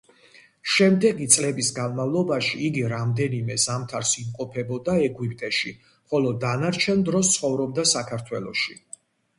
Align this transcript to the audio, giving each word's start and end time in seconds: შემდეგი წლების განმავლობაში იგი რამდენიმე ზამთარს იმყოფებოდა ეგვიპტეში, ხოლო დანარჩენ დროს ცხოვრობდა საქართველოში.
შემდეგი 0.75 1.27
წლების 1.33 1.67
განმავლობაში 1.79 2.57
იგი 2.69 2.85
რამდენიმე 2.95 3.59
ზამთარს 3.65 4.15
იმყოფებოდა 4.25 4.97
ეგვიპტეში, 5.11 5.77
ხოლო 5.93 6.35
დანარჩენ 6.47 7.07
დროს 7.11 7.33
ცხოვრობდა 7.37 7.89
საქართველოში. 7.97 8.81